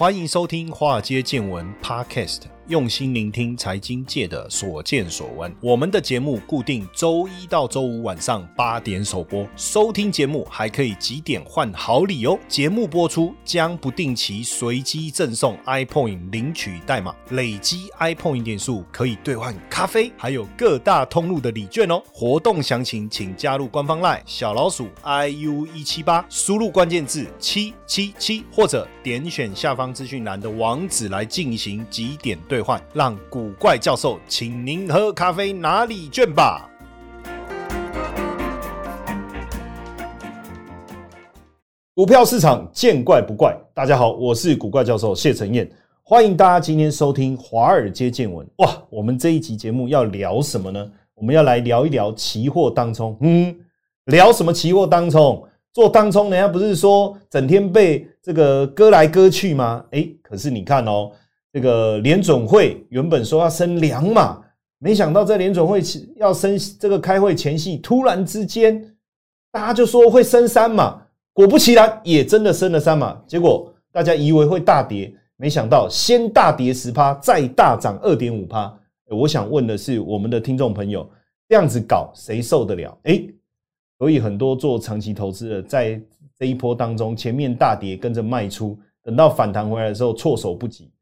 [0.00, 2.44] 欢迎收听《华尔街见闻》Podcast。
[2.70, 5.52] 用心聆听财经界的所见所闻。
[5.60, 12.38] 我们的节目固定周一到周五晚上八点首播，收听节目还可以几点换好礼哦！
[12.46, 22.00] 节目播出将不定期随机赠送 iPoint 领取代码，累积 iPoint 点数可以兑换咖啡，还有各大通路的礼券哦！
[22.12, 32.59] 活动详情请加入官方 LINE 小老鼠 iu 一七八，输入关键字七七七，或者点选下方资讯栏的网址来进行几点兑。
[32.60, 36.68] 兑换，让古怪教授请您喝咖啡拿礼券吧。
[41.94, 45.66] 股票市场见怪不怪，大家好，我是古怪教授谢承彦，
[46.02, 48.46] 欢迎大家今天收听华尔街见闻。
[48.58, 50.86] 哇，我们这一集节目要聊什么呢？
[51.14, 53.16] 我们要来聊一聊期货当冲。
[53.22, 53.56] 嗯，
[54.04, 55.42] 聊什么期货当冲？
[55.72, 59.82] 做当冲，人家不是说整天被这个割来割去吗？
[59.92, 61.10] 哎，可是你看哦。
[61.52, 64.40] 这个联准会原本说要升两码，
[64.78, 65.82] 没想到在联准会
[66.16, 68.80] 要升这个开会前夕，突然之间
[69.50, 73.20] 大家就说会升三码，果不其然也真的升了三码。
[73.26, 78.72] 结果大家以为会大跌，没想到先大跌十趴，再大涨二点五趴。
[79.08, 81.04] 我想问的是，我们的听众朋友
[81.48, 82.96] 这样子搞谁受得了？
[83.02, 83.20] 哎，
[83.98, 86.00] 所以很多做长期投资的在
[86.38, 90.92] 这一波当中，前面大跌跟着卖出，等到反弹回来的时候措手不及。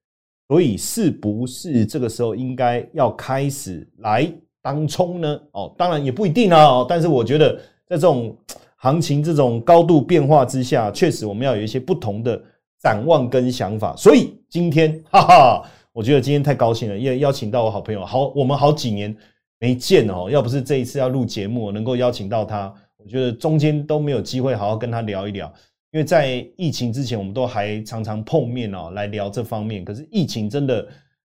[0.49, 4.27] 所以是不是这个时候应该要开始来
[4.63, 5.41] 当冲呢？
[5.53, 6.85] 哦，当然也不一定啊。
[6.89, 7.55] 但是我觉得
[7.87, 8.35] 在这种
[8.77, 12.41] 行情这种高度变化之下，确实我们要有一些不同的
[12.83, 13.95] 展望跟想法。
[13.95, 19.15] 所以今天， 哈哈，我觉得今天太高兴了，因为邀请到我好朋友，好，我们好几年
[19.59, 20.31] 没见哦。
[20.31, 25.53] 要不是这一次要录节目，能够邀请到他，我觉得中间都没有机会好好跟他聊一聊。
[25.91, 29.83] 因为在疫情之前，我们都还常常碰面哦，来聊这方面。
[29.83, 30.87] 可是疫情真的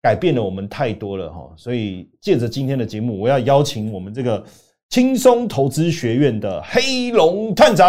[0.02, 4.44] 改变了我们太多了哈，所以借着今天的节目，我要邀请我们这个
[4.90, 7.88] 轻松投资学院的黑龙探长，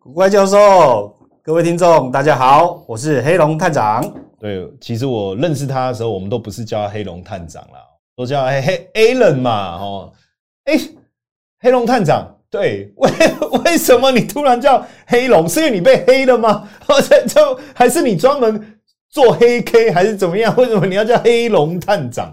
[0.00, 4.02] 古怪教授，各位听众大家好，我是黑龙探长。
[4.40, 7.78] 对，其实我认识他的时候，我们都不是叫他黑龙探长啦，
[8.16, 10.12] 都叫黑黑 Alan 嘛，哦，
[10.64, 10.76] 哎，
[11.60, 12.36] 黑龙探长。
[12.52, 13.10] 对，为
[13.64, 15.48] 为什么你突然叫黑龙？
[15.48, 16.68] 是因为你被黑了吗？
[16.86, 18.62] 或者就还是你专门
[19.08, 20.54] 做黑 K 还是怎么样？
[20.58, 22.30] 为什么你要叫黑龙探长？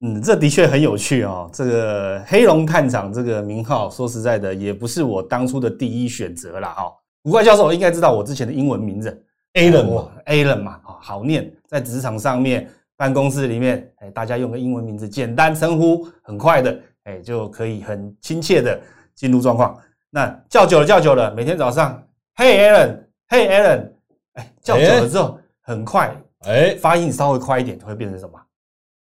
[0.00, 1.48] 嗯，这的确很有趣哦。
[1.52, 6.92] 这个黑龙探长这个名号，说实在的，也不是我当初的第一选择了哈。
[7.22, 9.24] 古怪教授应该知道我之前的英文名字
[9.54, 18.80] Alan，Alan 嘛，好念，在职场上面、办公室里面，哎，大家用个英文名字，简单称呼，很快的，哎，就可以很亲切的。
[19.14, 19.78] 进入状况，
[20.10, 22.02] 那叫久了，叫久了，每天早上
[22.36, 23.90] ，Hey Alan，Hey Alan，
[24.34, 26.14] 哎，叫久了之后，很快，
[26.46, 28.40] 哎，发音稍微快一点，就会变成什么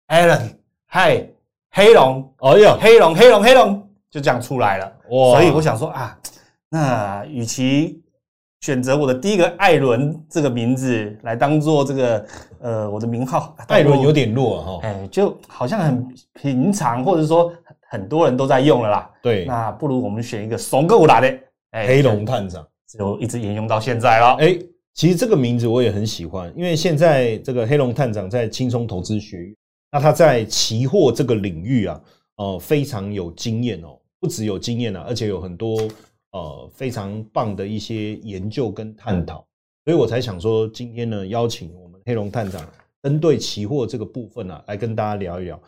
[0.07, 1.29] ？Alan，Hey，
[1.71, 4.85] 黑龙，哎呀，黑龙，黑龙，黑龙，就这样出来了。
[5.09, 5.33] 哇！
[5.33, 6.17] 所以我想说啊，
[6.69, 8.01] 那与其
[8.61, 12.25] 选择我的第一个艾伦这个名字来当做这个
[12.61, 17.51] 呃我的名号，艾伦有点弱哈，哎，就好像很平常，或者说。
[17.89, 21.39] 很多人都在用了啦，对，那不如我们选一个怂够来的，
[21.71, 24.35] 哎黑龙探长，就一直沿用到现在了。
[24.35, 24.57] 哎，
[24.93, 29.55] 其实这个名字我也很喜欢，因为现在这个黑龙探长在轻松投资学院，
[29.91, 32.01] 那他在期货这个领域啊，
[32.37, 35.87] 呃，非常有经验哦，不只有经验啊，而且有很多
[36.31, 39.45] 呃非常棒的一些研究跟探讨，
[39.85, 42.61] 所以我才想说今天呢，邀请我们黑龙探长
[43.03, 45.59] 针对期货这个部分啊，来跟大家聊一聊。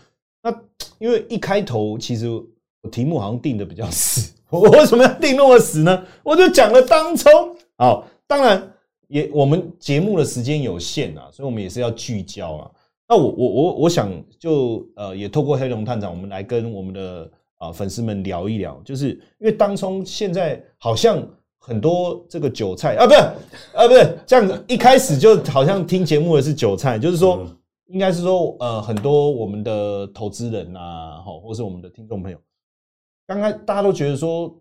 [0.47, 0.62] 那
[0.97, 6.03] 因为一开头其实我题目好像定的比较死，我为什么要定那么死呢？
[6.24, 7.30] 我就讲了当冲，
[7.78, 8.72] 好，当然
[9.09, 12.72] 也我们节目的时间有限啊，所以我们也是要聚焦啊。
[13.09, 14.09] 那我我我我想
[14.40, 21.22] 就呃也透过黑龙探长，我们来跟我们的啊粉丝们聊一聊，就是因为当冲现在好像
[21.57, 23.19] 很多这个韭菜啊，不是
[23.75, 27.45] 啊，不是这样子，一开始就好像听节目的是韭菜，就是说。
[27.88, 32.38] 应该是说，呃，很多我们的投资人呐，哈，或是我们的听众朋友，
[33.25, 34.54] 刚刚大家都觉得说，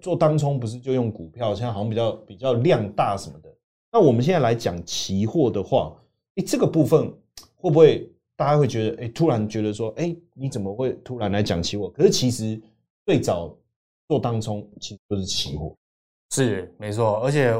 [0.00, 3.52] 做当冲不是就用股票，现在好像比较比较量大什么的。
[3.90, 5.96] 那我们现在来讲期货的话，
[6.36, 7.12] 哎，这个部分
[7.56, 11.88] 会不会大家会觉得，哎，突然觉得说，哎，你怎么会突然来讲期货？
[11.90, 12.60] 可是其实
[13.04, 13.52] 最早
[14.06, 15.74] 做当冲其实就是期货，
[16.30, 17.16] 是没错。
[17.24, 17.52] 而且，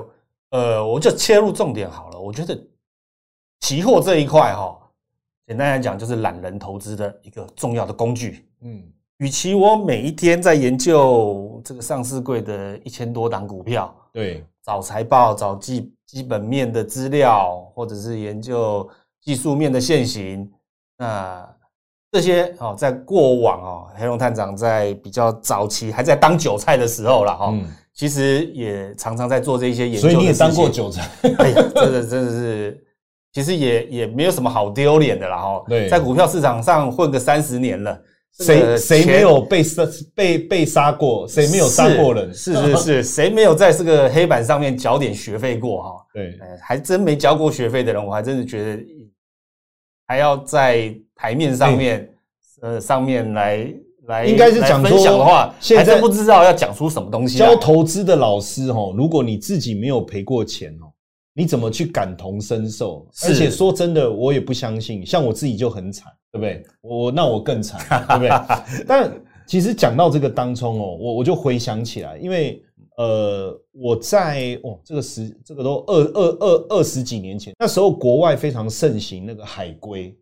[0.51, 2.21] 呃，我就切入重点好了。
[2.21, 2.57] 我觉得
[3.61, 4.81] 期货这一块，哈。
[5.47, 8.49] 简单来讲，就是懒人投资的一个重要的工具。
[8.63, 8.83] 嗯，
[9.19, 18.89] 与其我每一天在研究这个上市柜的一千多档股票，对，找财报、找基基本面的资料，或者是研究
[19.21, 20.51] 技术面的现行。
[20.97, 21.47] 那
[22.11, 30.09] 这些哦，在过往哦，黑龙探长在比较早期还在当韭菜的时候了哈，嗯，其实也常常在做这些研究。
[30.09, 31.03] 所以你也当过韭菜，
[31.39, 32.84] 哎呀，真的真的是，
[33.35, 35.65] 其实也也没有什么好丢脸的啦哈。
[35.69, 38.01] 对在股票市场上混个三十年了，
[38.39, 41.27] 这谁谁没有被杀被被杀过？
[41.27, 42.33] 谁没有杀过人？
[42.33, 46.07] 是是是， 谁没有在这个黑板上面缴点学费过哈？
[46.15, 48.83] 对，哎，还真没交过学费的人，我还真的觉得
[50.07, 52.09] 还要在台面上面，
[52.63, 53.75] 呃，上面来
[54.07, 57.47] 来，应该是讲来分享的话，说现在还真不知道要讲出什么东西来。
[57.49, 60.87] 教投资的老师哦，如果你自己没有赔过钱哦，
[61.35, 63.07] 你怎么去感同身受？
[63.25, 66.65] 而且说真的，我也不相信，像我自己就很惨，对不对？
[66.81, 68.31] 我那我更惨，对不对？
[68.87, 69.13] 但
[69.47, 72.63] 其实讲到这个当中哦，我我就回想起来，因为
[72.97, 80.17] 呃，我在哦这个十这个都二二二二十几年前，那时候国外非常盛行那个海龟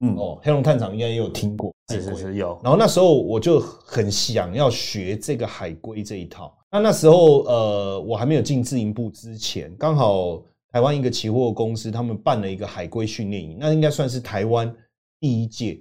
[0.00, 6.54] 嗯，哦，黑龙探长应该也有听过，是是是有，然后那时候我就很想要学这个海龟这一套。
[6.72, 10.42] 那那时候呃，我还没有进自营部之前，刚好
[10.72, 14.74] 台湾一个期货公司他们办了一个海龟训练营，那应该算是台湾
[15.20, 15.78] 第一届，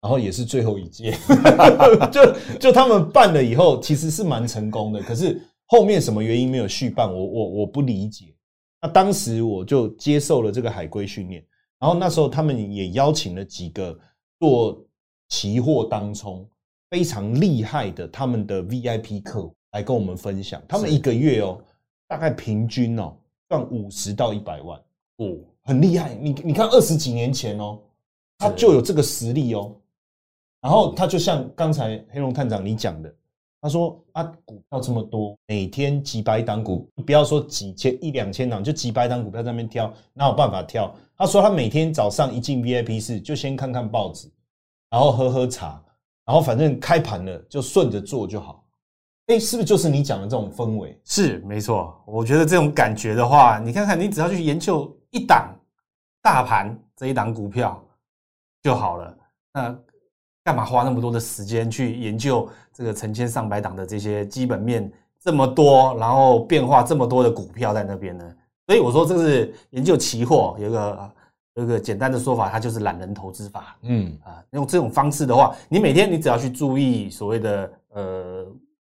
[0.00, 1.18] 然后也是最后一届。
[2.12, 8.32] 就就他们办了以后，其实是蛮成功的，可是后面什么原因没有续办，我我我不理解。
[8.80, 11.44] 那当时我就接受了这个海龟训练。
[11.80, 13.98] 然后那时候他们也邀请了几个
[14.38, 14.84] 做
[15.28, 16.48] 期货当冲
[16.90, 21.60] 非常厉害的他们的 VIP 客户来跟我们分享，他们一个月哦，
[22.06, 23.14] 大概平均哦
[23.48, 24.78] 赚五十到一百万，
[25.18, 26.14] 哦，很厉害。
[26.14, 27.78] 你你看二十几年前哦，
[28.38, 29.74] 他就有这个实力哦。
[30.60, 33.14] 然后他就像刚才黑龙探长你讲的，
[33.60, 40.92] 他说啊，股票这么多，每天几百档股，不要说几千一两千档，就几百档股票在那边挑，哪有办法挑？
[41.16, 44.28] 他说他每天早上一进 VIP 室，就先看看报纸，
[44.90, 45.80] 然后喝喝茶，
[46.24, 48.64] 然后反正开盘了就顺着做就好。
[49.28, 50.98] 哎，是不是就是你讲的这种氛围？
[51.04, 51.94] 是没错。
[52.06, 55.54] 我觉得这种感觉的话，你看看，你只要去研究一档
[56.22, 57.82] 大盘这一档股票
[58.62, 59.18] 就好了。
[59.52, 59.78] 那
[60.42, 64.90] 干嘛花那么多的时间去研究这个成千上百档的这些基本面
[65.20, 68.24] 这么多，然后变化这么多的股票在那边呢？
[68.66, 71.10] 所以我说，这是研究期货有一个
[71.56, 73.76] 有一个简单的说法，它就是懒人投资法。
[73.82, 78.46] 嗯，啊，用这种方式的话，你每天你只要去注意所谓的呃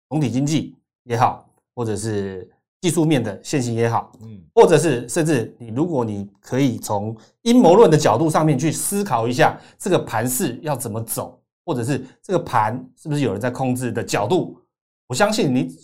[0.10, 2.50] 总体经济也好，或者是
[2.81, 14.60] 技术面的现行也好，嗯，或者是甚至你如果你可以从阴谋论的角度上面去思考一下这个盘势要怎么走，或者是这个盘是不是有人在控制的角度，
[15.07, 15.75] 我相信你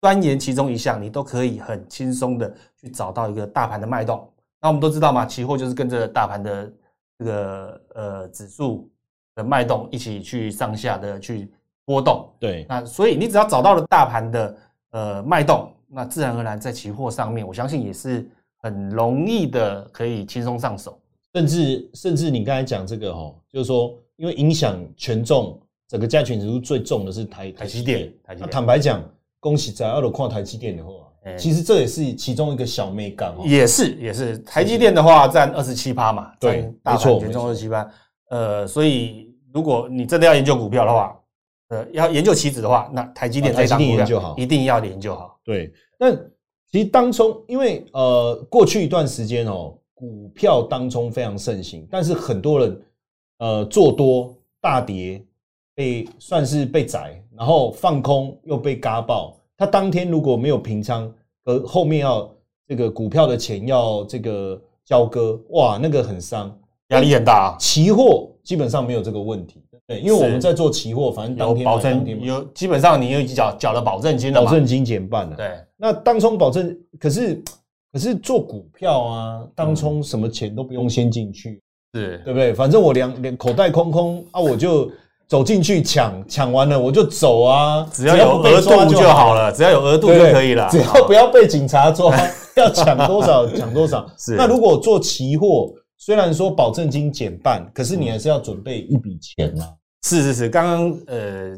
[0.00, 4.28] 钻研其中一项，你都可以很轻松的去找到一个大盘的脉动。
[4.60, 6.72] 那我们都知道嘛，期货就是跟着大盘的
[7.18, 8.90] 这个呃指数
[9.34, 11.50] 的脉动一起去上下的去
[11.90, 12.28] 波动。
[12.38, 14.56] 对，那所以你只要找到了大盘的
[14.92, 18.24] 呃脉动，那自然而然在期货上面，我相信也是
[18.62, 20.96] 很容易的可以轻松上手。
[21.34, 29.02] 甚至甚至你刚才讲这个哈，就是说，因为影响权重，整个加权指数最重的是台台积电台积那电坦白讲，
[29.40, 30.92] 恭喜在二楼看台积电的话
[31.24, 33.44] 哎，其实这也是其中一个小美感哦。
[33.44, 37.90] 也是也是，台积电的话占二十七趴嘛，对大没错盘权重二十七趴。
[38.30, 41.14] 呃，所所以如果你真的要研究股票的话，
[41.70, 45.38] 呃，要研究棋子的话，那台积电啊台积这张股票电研究好一定要研究好。
[45.44, 46.12] 对，那
[46.70, 52.82] 其实当中，因为呃，过去一段时间哦，股票当中非常盛行，但是很多人
[53.38, 55.24] 呃做多大跌，
[55.74, 59.36] 被算是被宰，然后放空又被嘎爆。
[59.56, 61.12] 他当天如果没有平仓，
[61.44, 62.28] 呃，后面要
[62.66, 66.56] 这个股票的钱要这个交割，哇，那个很伤。
[66.88, 74.42] 压力很大啊，期货基本上没有这个问题，对，因为我们在做期货，反正当天保证有，基本上你有缴缴了保证金了？
[74.42, 75.36] 保证金减半了。
[75.36, 77.42] 对，那当冲保证，可是
[77.92, 81.60] 可是做股票啊，当冲什么钱都不用先进去，
[81.94, 82.54] 是对不对？
[82.54, 84.90] 反正我两两口袋空空啊，我就
[85.28, 90.68] 走进去抢，抢完了我就走啊，只要有额度就就好了，只要有额度就可以了。
[90.70, 92.16] 只要不要被警察抓，
[92.56, 94.06] 要抢多少抢多少。
[94.18, 95.70] 是那如果做期货，
[96.00, 99.76] 虽然说保证金减半，可是你还是要准备一笔钱啊。
[100.02, 101.54] 是是是，刚刚呃，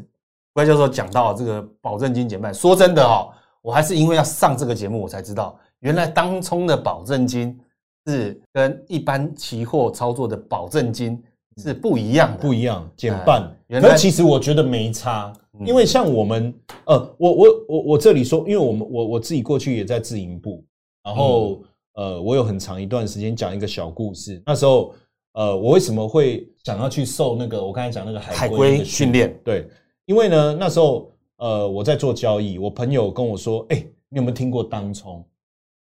[0.51, 3.29] 关教授讲到这个保证金减半，说真的哦，
[3.61, 7.57] 我还是因为要上这个节目，我才知道原来当冲的保证金
[8.05, 11.23] 是跟一般期货操作的保证金
[11.63, 13.49] 是不一样的，不一样，减半。
[13.67, 20.61] 原来其实我觉得没差，嗯因为像我们，呃，我我我我这里说，因为我们我我自己过去也在自营部，
[21.01, 24.41] 然后、呃，我有很长一段时间讲一个小故事。
[24.45, 24.93] 那时候，
[25.33, 29.67] 呃，我为什么会想要去受那个我刚才讲那个海海龟训练，对，
[30.05, 33.77] 因为呢，那时候呃我在做交易，我朋友跟我说：“哎、
[34.09, 35.23] 你有没有听过当冲？”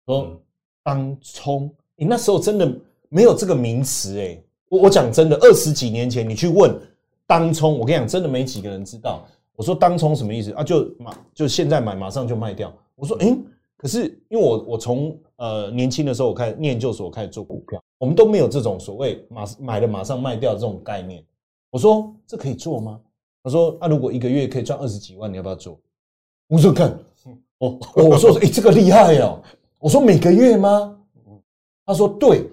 [0.05, 0.39] 说嗯
[0.83, 2.69] 当冲，你那时候真的
[3.07, 4.37] 没有这个名词哎、
[4.69, 6.75] 我我讲真的，二十几年前你去问
[7.25, 9.25] 当冲，我跟你讲，真的没几个人知道。
[9.55, 10.63] 我说当冲什么意思啊？
[10.63, 12.73] 就马就现在买，马上就卖掉。
[12.95, 13.37] 我说，诶，
[13.77, 21.21] 可是因为我我从呃年轻的时候我开始念研究所，我开始做股票，我们都没有这种所谓马买了马上卖掉这种概念。
[21.69, 22.97] 我说这可以做吗？
[23.43, 25.77] 他说啊，如果一个月可以赚二十几万，你要不要做？
[26.47, 26.97] 我说看，
[27.57, 29.41] 我我说诶，这个厉害哦。
[29.79, 30.97] 我说每个月吗？
[31.85, 32.49] 他说对。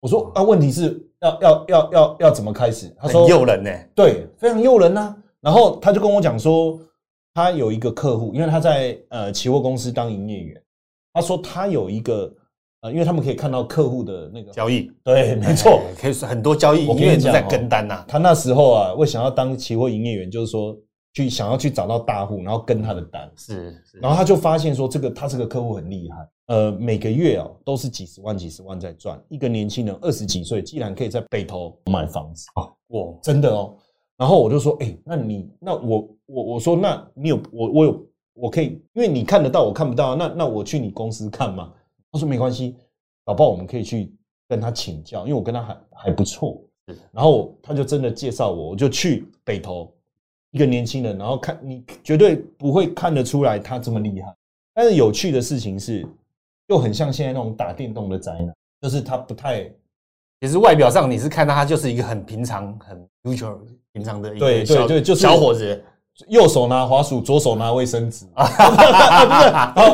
[0.00, 2.90] 我说啊，问题是要要要要要怎么开始？
[2.98, 3.70] 他说诱人呢。
[3.94, 6.80] 对，非常诱人呐、然后他就跟我讲说，
[7.34, 10.61] 他有一个客户，因为他在呃期货公司当营业员，
[11.12, 12.32] 他说他有一个
[12.82, 15.80] 呃，因为他们可以看到客户的那个，交易对，没错。
[15.86, 18.04] 哎可以说很多交易我跟你讲哦因为都在跟单呐。
[18.08, 20.76] 他那时候啊，为想要当期货营业员，就是说
[21.14, 29.22] 去想要去找到大户，然后跟他的单，是是，然后他就发现说，这个他这个客户很厉害，呃，每个月哦都是几十万、几十万在赚。
[29.28, 33.76] 一个年轻人二十几岁，竟然可以在北投买房子，哇，真的哦。
[34.16, 41.72] 然后我就说，哎、那你那我我我说，那你有我我有我可以，因为你看得到，我看不到，那那我去你公司看嘛。
[42.10, 42.76] 他说没关系，
[43.24, 44.14] 搞不好我们可以去
[44.48, 46.62] 跟他请教，因为我跟他还还不错。
[47.10, 49.90] 然后他就真的介绍我，我就去北投，
[50.50, 54.34] 一个年轻人，然后看你绝对不会看得出来他这么厉害。
[54.74, 56.06] 但是有趣的事情是，
[56.68, 59.64] 又很像现在那种打电动的宅男，就是他不太
[60.40, 63.58] 其实外表上你是看到他就是一个很平常、很 usual
[63.92, 65.82] 平常的一个对对小对就是小伙子。
[66.28, 68.44] 右手拿滑鼠，左手拿卫生纸， 啊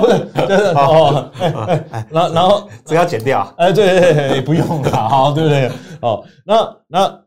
[0.01, 3.55] 不是，哦不是，就是哦，哎哎然后然后这个要剪掉。
[3.57, 5.71] 哎，对对对对，不用了，好，对不对？
[6.03, 7.21] 哦，那那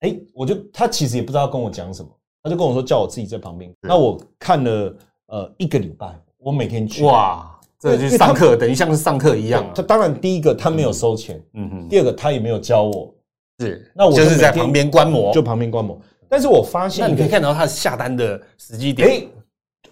[0.00, 2.08] 哎，我就他其实也不知道跟我讲什么，
[2.42, 3.70] 他就跟我说叫我自己在旁边。
[3.82, 4.94] 那我看了
[5.26, 6.06] 呃一个礼拜，
[6.38, 7.04] 我每天去。
[7.04, 7.46] 哇，
[7.78, 9.82] 这就是上课，等于像是上课一样啊他。
[9.82, 13.14] 当然第一个他没有收钱，嗯哼，第二个他也没有教我，
[13.60, 16.00] 是，那我就就是在旁边观摩，就旁边观摩。
[16.28, 19.08] 但是我发现那你可以看到他下单的时机点。
[19.08, 19.26] 哎，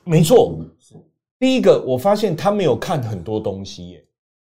[0.05, 0.59] 没错，
[1.39, 4.05] 第一个我发现他没有看很多东西耶，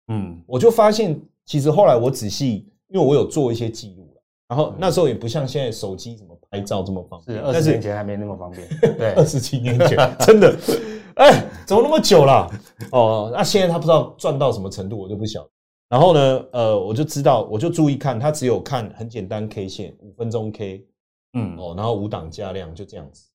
[0.09, 8.67] 嗯，我就发现其实后来我仔细，因为我有做一些记录了，然后那时候也不像现在手机怎么拍照这么方便，是二十年前还没那么方便。
[8.99, 10.57] 对二，十七年前 真的，
[11.15, 12.51] 哎，怎么那么久了？
[12.91, 15.51] 哦，那现在他不知道赚到什么程度，我就不晓得。
[15.89, 20.87] 然后呢，呃，我就知道，我就注意看，他只有看很简单 K 线，五分钟 K，
[21.35, 23.29] 嗯，哦，然后五档加量就这样子。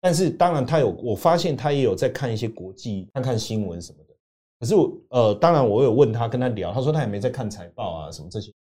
[0.00, 4.14] 但是当然他有，我发现他也有在看一些国际，看看新闻什么的。
[4.60, 8.52] 可是我呃，当然我有问他，跟他聊，他说他也没在看财报啊什么这些，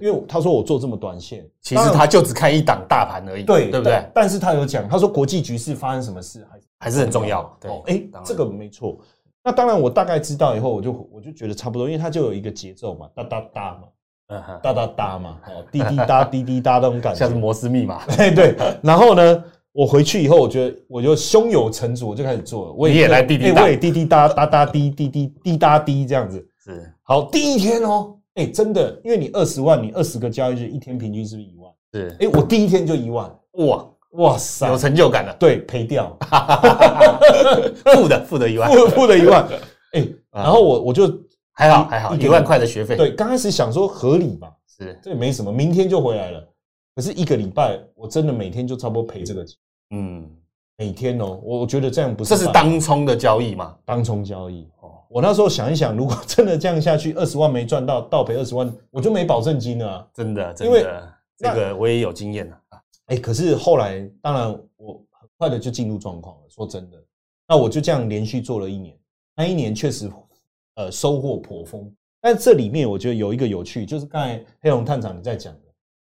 [0.00, 4.28] 因为他说我做这么短线，其实他就只看一档大盘而已，对对不对但？
[4.28, 7.44] 是他有讲，他说国际局势发生什么事还还是很重要。
[7.60, 8.98] 对哦，，哎这个没错。
[9.42, 13.88] 那当然，我大概知道以后，我就我就觉得差不多，因为他就有一个节奏嘛，哒哒哒嘛，
[14.62, 18.54] 哒哒哒嘛，哦，滴滴答 滴滴答那种感觉，像是摩斯密码， 哎，对。
[18.82, 22.72] 然后呢，我回去以后，我觉得我就胸有成竹，我就开始做了。
[22.72, 26.44] 我你也来滴滴我也滴滴答答答滴滴滴滴答滴这样子。
[26.64, 26.92] 是。
[27.02, 31.72] 好，第一天哦，哎，真的，因为你二十万，你二十个交易日，一天平均是不是一万？
[31.92, 34.68] 是，哎，我第一天就一万，哇，哇塞。
[34.68, 36.16] 有，成就感了，对，赔掉，
[37.84, 39.44] 负的负的一万，负负的一万，
[39.92, 40.42] 哎，啊。
[40.44, 41.08] 然后我我就
[41.60, 46.48] 还好还好，一万块的学费，对，刚开始想说合理吧，是，这也没什么，明天就回来了。
[46.96, 49.58] 可是一个礼拜，我真的每天就差不多赔这个钱，
[49.90, 50.26] 嗯，
[50.78, 53.76] 每天哦，我我觉得这样不是这是当冲的交易嘛？
[53.84, 54.66] 当冲交易。
[54.80, 60.06] 哦，我那时候想一想，如果真的这样下去，二十万没赚到，倒赔二十万，我就没保证金了啊。
[60.14, 62.58] 真的，真因为的，这个我也有经验了。
[63.06, 66.42] 哎，可是后来，当然我很快的就进入状况了。
[66.48, 66.96] 说真的，
[67.46, 68.98] 那我就这样连续做了一年，
[69.36, 70.08] 那一年确实
[70.76, 71.90] 呃收获颇丰。
[72.20, 75.60] 但这里面我觉得有一个有趣，就是刚才黑龙探长你在讲的，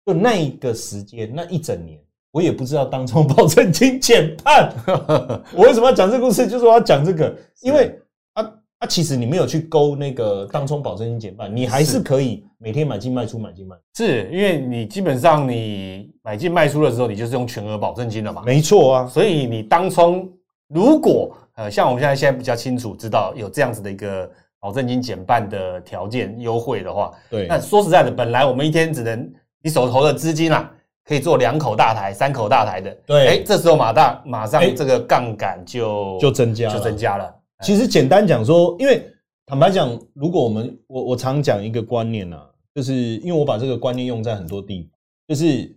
[0.05, 1.99] 就那一个时间那一整年，
[2.31, 4.73] 我也不知道当冲 保证金减半。
[5.55, 6.47] 我为什么要讲这个故事？
[6.47, 7.95] 就是我要讲这个，因为
[8.33, 8.43] 啊
[8.79, 13.81] 啊，其实你没有去勾那个当冲保证金减半，你还是是可以每天买进卖出买进卖出。
[14.03, 20.27] 是因为你基本上你买进卖出的时候，你就是用全额保证金了嘛，没错啊，所以你当冲
[20.69, 29.31] 如果呃像我们现在现在比较清楚知道有这样子的一个保证金减半的条件优惠的话，对，那说实在的，本来我们一天只能
[29.63, 30.69] 你手头的资金啊，
[31.05, 37.35] 可以做两口大台、三口大台的，对哎，这时候马大马上哎这个杠杆就就增加了就增加了。
[37.61, 39.05] 其实简单讲说，因为
[39.45, 44.91] 坦白讲，如果我们我我常讲一个观念啊，就是因为我把这个观念用在很多地方，
[45.27, 45.75] 就是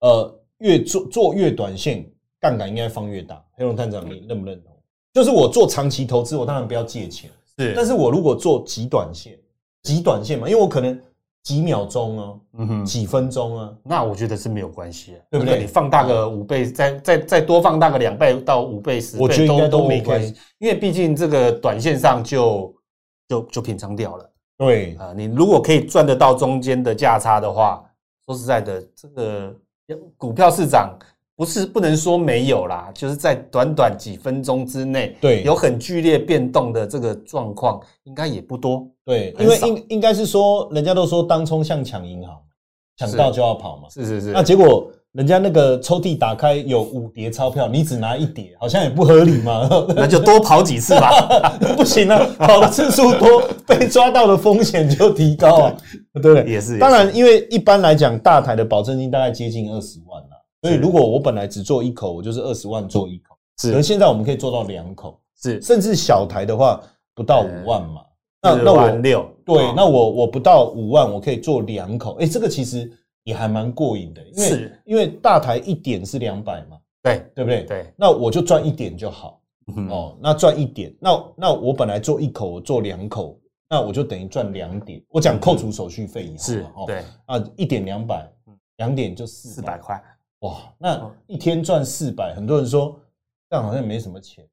[0.00, 2.04] 呃越做做越短线，
[2.40, 3.42] 杠杆应该放越大。
[3.56, 4.72] 黑龙探长，你认不认同？
[5.12, 9.38] 就是我做长期投资，我当然不要借钱，是，但是我如果做极短线，
[9.82, 11.00] 极短线嘛，因为我可能
[11.42, 22.74] 几秒钟啊，嗯哼，几分钟啊，那我觉得是没有关系的，对不对你放大个五倍，再再再多放大个两倍到五倍、十倍，我觉得应该都都没关系，因为毕竟这个短线上就
[23.28, 27.84] 就就平仓掉了对，啊、你如果可以赚得到中间的价差的话，
[28.24, 29.54] 说实在的，这个
[30.16, 30.96] 股票市场
[31.36, 38.86] 不是不能说没有啦，就是在短短几分钟之内，对有很剧烈变动的这个状况，应该也不多。
[39.04, 42.36] 对，因为应应该是说，人家都说当冲像抢银行，
[42.96, 43.88] 抢到就要跑嘛。
[43.90, 49.68] 是是是，那结果人家那个抽屉打开有五叠钞票，你只拿一叠，好像也不合理嘛。
[49.94, 51.10] 那就多跑几次吧。
[51.76, 55.76] 不行啊，跑的次数多，被抓到的风险就提高啊，
[56.14, 56.44] 对不对？
[56.52, 60.33] 也是，当然，因为一般来讲，大台的保证金大概接近二十万啦，
[60.64, 63.36] 所以如果我本来只做一口，我就是二十万做一口。
[63.60, 65.60] 可是是现在我们可以做到两口，是。
[65.60, 66.80] 甚至小台的话
[67.14, 68.02] 不到五万嘛。
[68.40, 72.90] 那那我万六，对，哦那我我不到五万，我可以做两口，哎、这个其实
[73.24, 77.64] 也还蛮过瘾的，因为因为大台一点是两百嘛，对对不对？
[77.64, 79.42] 对，那我就赚一点就好。
[79.76, 85.02] 嗯哦，那赚一点，那那我本来做一口，我做两口，那我就等于赚两点。
[85.08, 87.02] 我讲扣除手续费以后是，哦，对。
[87.26, 90.02] 啊，一点两百嗯，两点就四四百块，
[90.44, 92.94] 哇，那哦一天赚四百，很多人说
[93.48, 94.44] 这样好像没什么钱，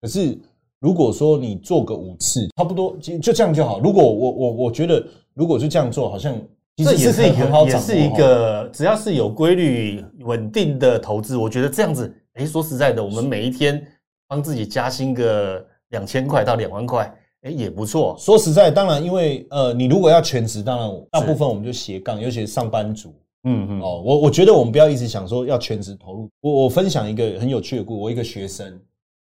[0.00, 0.38] 可是
[0.80, 3.80] 如果说你做个五次，差不多就就这样就好。
[3.80, 6.38] 如果我我我觉得如果就这样做，好像
[6.76, 13.82] 其实这也是一个也是一哦个，只要是有规律、稳定的投资，我觉得这样子，哎，说实在的，我们每一天
[14.28, 17.10] 帮自己加薪个两千块到两万块，
[17.42, 18.14] 哎，也不错。
[18.18, 24.02] 说实在，当然因为呃，你如果要全职，当然大部分我们就斜杠，尤其是上班族嗯嗯，哦。
[24.04, 26.28] 我我觉得我们不要一直想说要全职投入。
[26.40, 28.80] 我我分享一个很有趣的故事，我一个学生，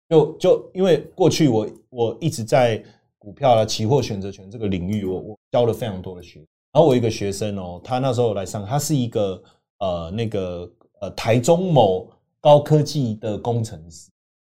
[0.09, 2.83] 就就因为过去我我一直在
[3.18, 6.40] 股票啦、期货、选择权这个领域，我我教了非常多的学。
[6.72, 9.42] 然后我一个学生哦，他那时候来上，他是一个
[9.78, 12.09] 呃那个呃台中某
[12.40, 14.11] 高科技的工程师，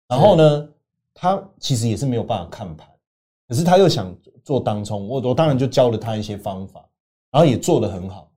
[0.08, 0.68] 然后呢，
[1.14, 2.88] 他其实也是没有办法看盘，
[3.48, 6.84] 可是他又想做当冲，我我当然就教了他一些方法，
[7.30, 8.29] 然后也做得很好。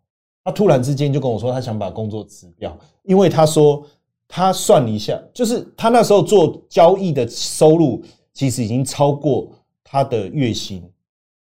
[0.43, 3.85] 他突然之间就跟我说，他想把工作辞掉，因为他说
[4.27, 8.03] 他算了一下，就是他那时候做交易的收入
[8.33, 9.47] 其实已经超过
[9.83, 10.83] 他的月薪，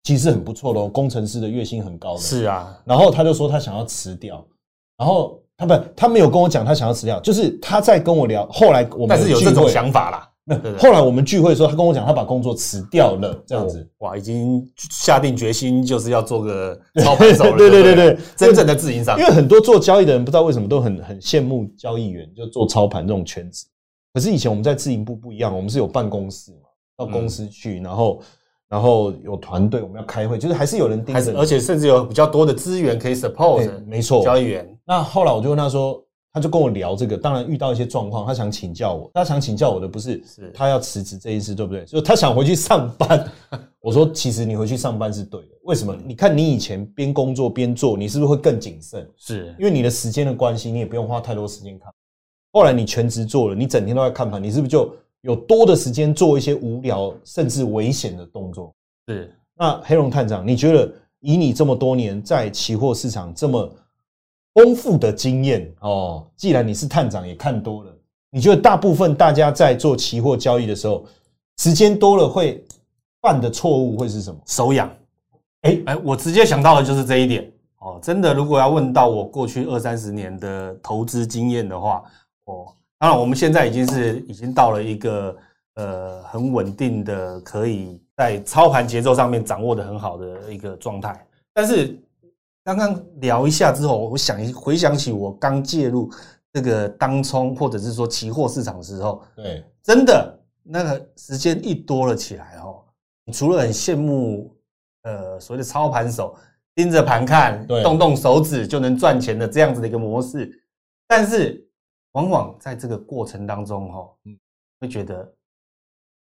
[0.03, 2.21] 其实很不错的哦，工程师的月薪很高的。
[2.21, 4.45] 是啊，然后他就说他想要辞掉，
[4.97, 8.47] 然后他不，他没有跟我讲他想要辞掉，就是他在跟我聊。
[8.51, 10.29] 后来我们但是有这种想法啦。
[10.45, 13.81] 那后来我们聚会的时候，他跟我讲他把工作辞掉了，这样子。
[13.81, 17.57] 哦哇，已经下定决心就是要做个操盘手了。
[17.57, 19.25] 对对不对对真正的自营商因。
[19.25, 23.67] 为很多做交易的人不知道为什么都很很羡慕交易员，就做操盘这种圈子。
[24.13, 28.21] 可是以前我们在自营部不一样，我们是有办公室嘛，到公司去，然后
[28.69, 34.69] 然后有团队，我们要开会，就是还是有人盯着而且甚至有比较多的资源可以 support 对没错交易员。
[34.85, 36.03] 那后来我就问他说，
[36.33, 39.11] 他就跟我聊这个，当然遇到一些状况，他想请教我。
[39.13, 41.85] 他想请教我的不是是他要辞职这一事，对不对？
[41.85, 43.31] 就是他想回去上班。
[43.81, 45.49] 我说，其实你回去上班是对的。
[45.65, 45.95] 为什么？
[46.07, 49.07] 你看你以前边工作边做，你是不是会更谨慎？
[49.17, 51.93] 是因为你的时间的关系，你也不用花太多时间看。
[52.53, 58.75] 后来你全职做了，你整天都在看盘，你是不是就有多的时间做一些无聊甚至危险的动作？
[59.09, 60.91] 是，那黑龙探长，你觉得
[61.21, 63.71] 以你这么多年在期货市场这么
[64.55, 67.95] 丰富的经验哦，既然你是探长也看多了，
[68.31, 71.05] 你觉得大部分大家在做期货交易的时候，
[71.59, 72.65] 时间多了会
[73.21, 74.39] 犯的错误会是什么？
[74.47, 74.91] 手痒。
[75.63, 77.99] 哎哎，我直接想到的就是这一点哦。
[78.03, 82.03] 真的，如果要问到我过去二三十年的投资经验的话，
[82.47, 82.67] 哦，
[82.99, 85.37] 当然我们现在已经是已经到了一个
[85.77, 91.25] 呃很稳定的，可以在操盘节奏上面掌握的很好的一个状态。
[91.55, 91.97] 但是
[92.65, 96.11] 刚刚聊一下之后，我想一回想起我刚介入
[96.53, 102.83] 这个当冲或者是说期货市场的时候，对，真的那个时间一多了起来哦，
[103.25, 104.57] 你除了很羡慕
[105.03, 106.37] 呃所谓的操盘手
[106.75, 107.83] 盯着盘看，对。
[107.83, 110.63] 动动手指就能赚钱的这样子的一个模式，
[111.07, 111.67] 但是
[112.13, 114.39] 往往在这个过程当中哈、哦，嗯。
[114.81, 115.35] 会觉得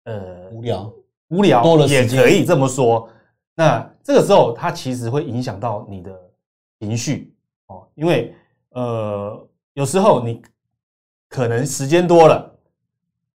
[0.04, 0.94] 呃无聊，
[1.30, 3.10] 无聊也可以这么说。
[3.56, 6.29] 那这个时候，它其实会影响到你的
[6.80, 7.34] 情绪
[7.68, 8.34] 哦，因为
[8.70, 10.42] 呃，有时候你
[11.28, 12.52] 可能时间多了，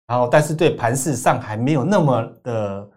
[0.07, 2.91] 然后但是对盘市上还没有那么的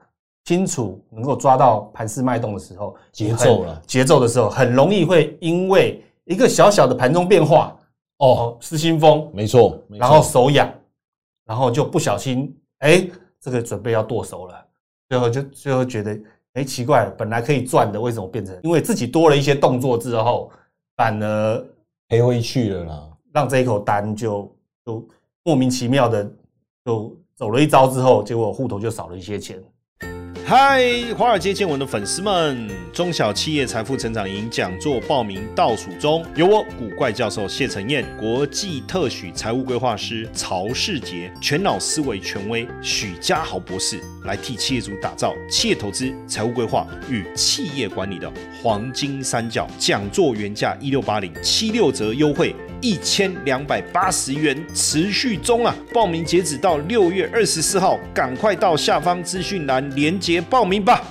[0.43, 7.77] 清楚，能够抓到盘势脉动的时候，节奏了，节奏的时候，很容易会因为一个小小的盘中变化，
[8.17, 10.73] 哦，失心疯，没错，然后手痒，
[11.45, 13.05] 然后就不小心，哎，
[13.39, 14.65] 这个准备要剁手了，
[15.09, 16.17] 最后就最后觉得，
[16.57, 20.51] 哎，奇怪了，本来可以赚的，为什么变成因为自己多了一些动作之后，
[20.95, 21.65] 反而
[22.07, 24.51] 赔回去了啦，让这一口单就
[24.83, 25.07] 就
[25.43, 26.27] 莫名其妙的
[26.83, 29.63] 就走了一招之后，结果户头就少了一些钱。
[30.49, 30.81] 嗨，
[31.17, 48.31] 华尔街见闻的粉丝们，中小企业财富成长营讲座报名倒数中，有我古怪教授谢承彦、国际特许财务规划师曹世杰、全脑思维权威许家豪博士来替企业主打造企业投资、财务规划与企业管理的
[48.63, 49.67] 黄金三角。
[49.77, 52.55] 讲座原价一六八零，七六折优惠。
[52.87, 55.75] 一千两百八十元持续中啊！
[55.93, 61.05] 报名截止到六月二十四号，赶快到下方资讯栏连接报名吧。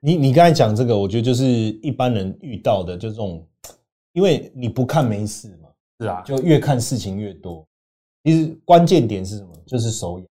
[0.00, 3.46] 你你刚才讲这个，我觉得就是一般人遇到的，就这种，
[4.14, 5.68] 因为你不看没事嘛，
[6.00, 7.64] 是啊，就越看事情越多。
[8.24, 9.50] 其实关键点是什么？
[9.64, 10.26] 就是手痒。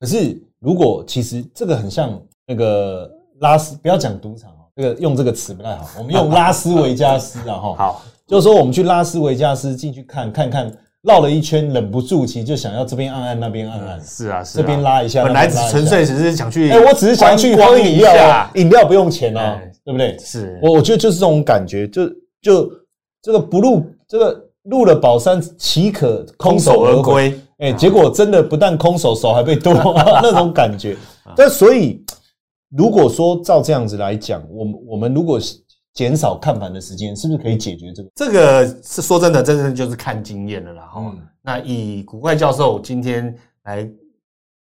[0.00, 3.06] 可是如果其实这个很像那个
[3.40, 7.74] 拉斯，不要讲赌场哦，这个用这个词不太好，我们用拉斯维加斯啊哈。
[7.74, 8.02] 好。
[8.26, 14.00] 就是说，我们去拉斯维加斯进去看看看，绕了一圈，忍不住，其实就想要这边按按，那边按按。
[14.02, 15.22] 是啊，是啊这边拉一下。
[15.22, 20.18] 本来只纯粹只是想去，哎，我只是想去喝饮料啊，饮料不用钱啊，对不对？
[20.18, 22.08] 是，我我觉得就是这种感觉，就
[22.42, 22.70] 就
[23.22, 27.38] 这个不入这个入了宝山，岂可空手而归？
[27.58, 29.72] 哎，结果真的不但空手，手还被剁，
[30.20, 30.96] 那种感觉。
[31.36, 32.04] 但所以，
[32.76, 35.38] 如果说照这样子来讲，我们我们如果
[35.96, 38.10] 减少看盘的时间，是不是可以解决这个？
[38.14, 40.82] 这个是说真的，真正就是看经验了啦。
[40.82, 43.90] 哈，那以古怪教授今天来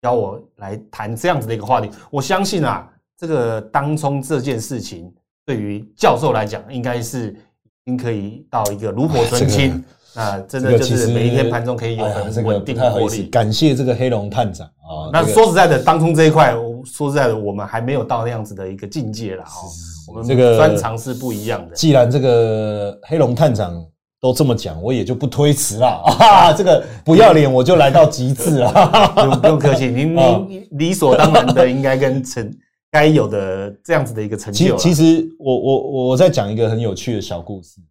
[0.04, 5.14] 邀我来谈这样子的一个话题，我相信啊，这个当冲这件事情
[5.46, 9.84] 对于教授来讲，应该是已经可以到一个炉火纯青。
[10.14, 13.28] 啊，真的就是每一天盘中可以有很稳定的获利。
[13.28, 15.12] 感谢这个黑龙探长啊。
[15.14, 16.56] 那说实在的，当冲这一块，
[16.88, 19.62] 说实在的，我们还没有到那样子的一个境界了哈。
[20.08, 21.76] 我们这个专长是不一样的。
[21.76, 23.86] 既然这个黑龙探长
[24.22, 26.54] 都这么讲，我也就不推辞了啊。
[26.58, 29.38] 这个不要脸，我就来到极致 了。
[29.42, 32.50] 不用客气，您您理所当然的应该跟成
[32.90, 34.78] 该有的这样子的一个成就。
[34.78, 37.82] 其实我我我在讲一个很有趣的小故事。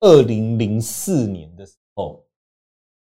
[0.00, 2.23] 二零零四年的时候，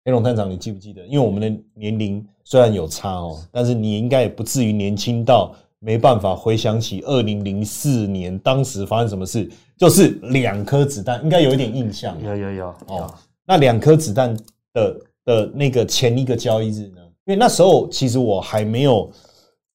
[0.03, 1.05] 黑龙探长，你记不记得？
[1.05, 9.49] 因为我们的年龄虽然有差哦，但是你应该也不至于年轻到没办法回想起二零零四年当时发生什么事。
[9.77, 12.15] 就是两颗子弹，应该有一点印象。
[12.23, 13.11] 有有有哦。
[13.47, 14.37] 那两颗子弹
[14.73, 17.01] 的的那个前一个交易日呢？
[17.25, 19.11] 因为那时候其实我还没有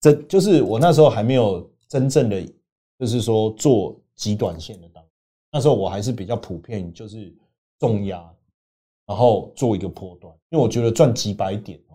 [0.00, 2.40] 真，就是我那时候还没有真正的，
[3.00, 5.02] 就是说做极短线的当。
[5.50, 7.34] 那时候我还是比较普遍，就是
[7.80, 8.24] 重压，
[9.06, 11.94] 然后做一个波段，因为我觉得赚几百点哦，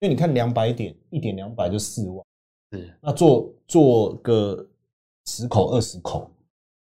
[0.00, 2.24] 因为你看两百点，一点两百就四万，
[2.72, 4.66] 是那做做个
[5.26, 6.30] 十口二十口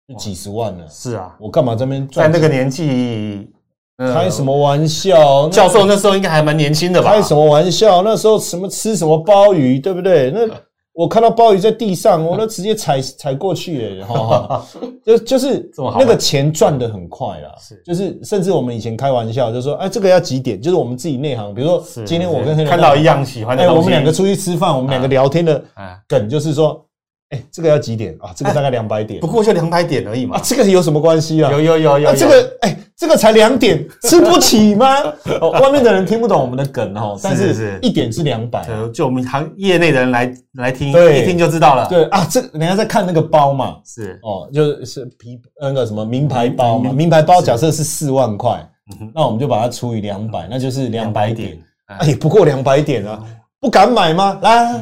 [0.08, 3.50] 就几十万了，是啊，我干嘛这边在那个年纪
[3.98, 5.48] 开什么玩笑？
[5.48, 7.14] 教授那时候应该还蛮年轻的吧？
[7.14, 8.02] 开什么玩笑？
[8.02, 10.30] 那时候什么吃什么鲍鱼，对不对？
[10.30, 10.48] 那。
[10.96, 14.64] 我看到鲍鱼在地上，我都直接踩踩过去， 哎，哈，
[15.04, 20.58] 就就是那个钱赚的很快啦，是，就是甚至我们以前开玩笑就说，哎，这个要几点？
[20.60, 25.62] 就是我们自己内行，比如说今天我跟看到一样喜欢的哎，我们两个出去吃饭，我们两个聊天的
[26.08, 26.82] 梗就是说。
[27.30, 28.30] 哎，这个要几点啊？
[28.36, 30.40] 这个大概两百点，不过就两百点而已嘛。
[30.44, 31.50] 这个有什么关系啊？
[31.50, 32.14] 有有有有。
[32.14, 34.86] 这个哎，这个才两点，吃不起吗？
[35.42, 37.18] 哦，外面的人听不懂我们的梗哦。
[37.20, 38.64] 但是，一点是两百。
[38.94, 41.88] 就我们行业内的人来来听，一听就知道了。
[41.88, 43.78] 对啊，这人家在看那个包嘛。
[43.84, 46.92] 是哦，就是皮那个什么名牌包嘛。
[46.92, 48.64] 名牌包假设是四万块，
[49.12, 51.58] 那我们就把它除以两百，那就是两百点。
[51.86, 53.20] 哎，不过两百点啊，
[53.60, 54.38] 不敢买吗？
[54.42, 54.80] 来。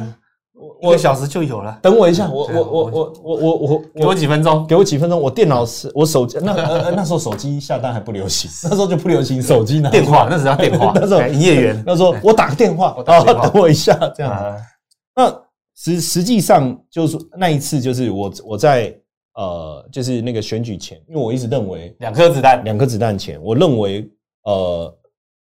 [0.81, 1.77] 一个小时就有了。
[1.81, 5.19] 等我一下，我我我我我我我给我几分钟，给我几分钟。
[5.19, 14.57] 我电脑是，我手机那呃那时候手机下单还不流行， 那时候就不流行手机拿电话，那时候电话， 那时候营业员，那时候我打个电话，啊，等我一下这样。
[15.15, 15.29] 那
[15.75, 18.95] 实实际上就是那一次，就是我我在
[19.35, 24.09] 呃，就是那个选举前，因为我一直认为两颗子弹，两颗子弹前，我认为
[24.43, 24.97] 呃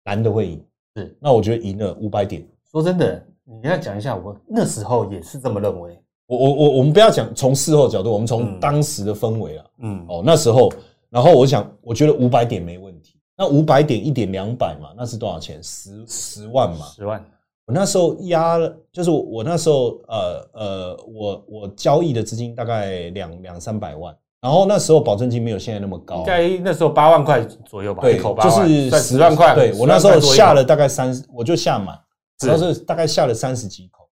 [0.05, 0.63] 蓝的会赢，
[0.95, 2.45] 是，那我觉得赢了五百点。
[2.71, 3.23] 说真的。
[3.45, 5.99] 你要讲一下，我那时候也是这么认为。
[6.27, 10.71] 我我我我们不要讲从事后角度，我们从当时的氛围啊，嗯，哦，那时候
[11.09, 13.15] 然后我想，我觉得五百点没问题。
[13.35, 15.61] 那五百点一点两百嘛，那是多少钱？
[15.61, 16.85] 十十万嘛。
[16.95, 17.23] 十万，
[17.65, 29.55] 我那时候压了，就是我我那时候呃呃，我我交易的资金大概两两三百万，然后那时候保证金没有现在那么高应，该那时候八万块左右吧，对，口就，是算十万块。
[29.55, 32.01] 对我那时候下了大概三十，我就下满，是
[32.39, 34.07] 然后是大概下了三十几口，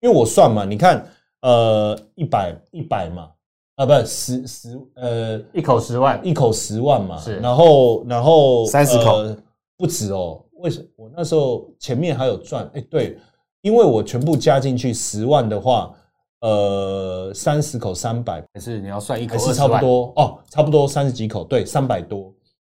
[0.00, 1.06] 因为我算嘛，你看
[1.42, 3.30] 呃一百一百嘛，
[3.76, 9.36] 啊不十十呃一口十万，一口十万嘛，是然后然后三十口呃
[9.76, 12.70] 不止哦，为什我那时候前面还有赚？
[12.74, 13.18] 哎，对，
[13.62, 15.94] 因为我全部加进去十万的话，
[16.40, 22.30] 呃，三十口三百还是你要算一口还是，差不多哦，差不多三十几口，对，三百多。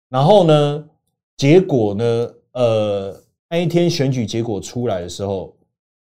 [0.09, 0.85] 然后呢，
[1.37, 3.21] 结果呢，呃，
[3.53, 5.55] 那一天选举结果出来的时候，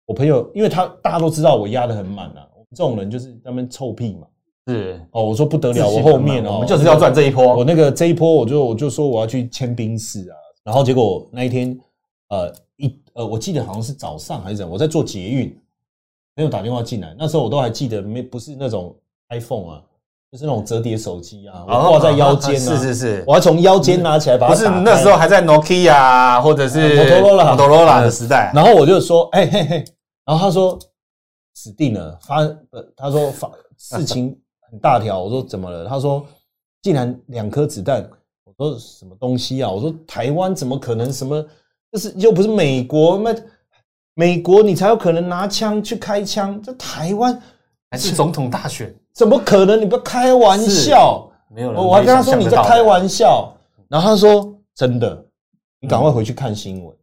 [0.06, 4.26] 我朋友因为他大家都知道我压的很满啊，我们这种人就是他们臭屁嘛。
[4.68, 11.78] 是哦，我说不得了，我后面哦，我们就是要赚这一波我那个这一波，我就我就说我要去签兵士啊，然后结果那一天，
[12.28, 15.54] 呃一呃，我记得好像是早上还是怎样，我在做捷运，
[16.34, 18.96] 朋友打电话进来，那时候我都还记得，没不是那种
[19.28, 19.82] iPhone 啊，
[20.32, 29.84] 就是那种折叠手机啊，我挂在腰间啊，是是是，我要从腰间拿起来把它不是那时候还在 Nokia 或者是呃 Motorola Motorola 的时代，然后我就说，哎嘿嘿，
[30.24, 30.78] 然后他说
[31.52, 34.34] 死定了，发呃，他说发事情
[34.70, 35.86] 很大条，我说怎么了？
[35.86, 36.24] 他说
[36.80, 38.02] 竟然两颗子弹，
[38.44, 39.70] 我说什么东西啊？
[39.70, 41.44] 我说台湾怎么可能什么？
[41.92, 43.36] 就是又不是美国，那
[44.14, 47.38] 美国你才有可能拿枪去开枪，这台湾
[47.90, 49.80] 还是总统大选，怎么可能？
[49.80, 51.28] 你不要开玩笑！
[51.54, 53.52] 没有人我我还跟他说你在开，玩笑，
[53.88, 55.22] 然后他说真的，
[55.80, 56.96] 你赶快回去看新闻。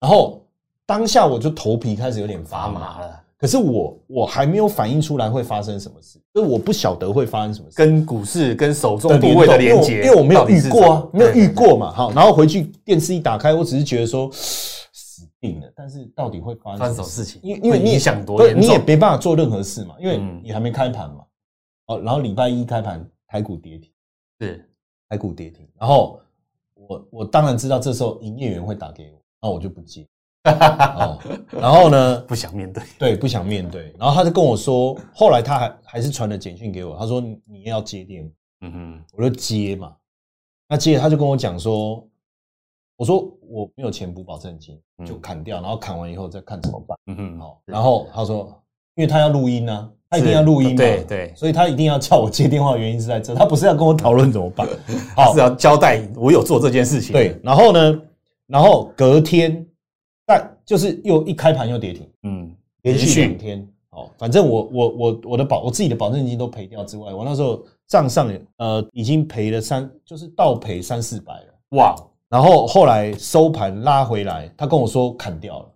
[0.00, 0.40] 然后
[0.86, 7.76] 当下我就头皮开始有点发发麻，了，可是我我还没有反应出来会发生什么事，就是我不晓得会发生什么事。
[7.76, 11.76] 跟股市跟手中的部位的连接，因为我没有遇过啊，没有遇过。
[11.76, 11.92] 嘛。
[11.92, 17.40] 好，然后回去电视一打开，我只是觉得说死定了，但是到底会发发生什么事情？
[17.42, 18.66] 因为因为你也想多不是严重？
[18.66, 21.16] 你也没办法做任何事嘛，因为嗯你还没开盘嘛。
[21.86, 23.90] 哦，然后礼拜一开盘，台股跌停，
[24.40, 24.68] 是
[25.08, 26.20] 台股跌停，然后
[26.74, 30.06] 我我当然知道这时候营业员会打给我，那我就不接。
[30.44, 31.18] 哦，
[31.50, 39.96] 然后呢， 不想面对，对，不想面对，然后他就跟我说，后来他还还是传了简讯给我，他说你你要接电话，嗯哼，我就接嘛。
[40.68, 42.04] 那接他就跟我讲说，
[42.96, 46.98] 我说我没有钱补保证金，嗯就砍掉，然后砍完以后再看怎么办。
[47.06, 48.62] 嗯哼，好，然后他说，
[48.96, 54.66] 因为他要录音呢、他一定要录音嘛，对对所以他一定要叫我接电话的原因是在这，他不是要跟我讨论怎么办。
[55.14, 57.12] 好是，要交代我有做这件事情。
[57.12, 58.02] 对，，然后呢，
[58.46, 59.64] 然后隔天
[60.26, 63.68] 但就是又一开盘又跌停，嗯，连续两天。
[63.90, 71.46] 哦，反正我我我我的保我自己的保证金都赔掉之外，我那时候账上呃已经赔了三，就是倒赔三四百了。
[71.70, 71.96] 哇，
[72.28, 75.66] 然后后来收盘拉回来，他跟我说砍掉了，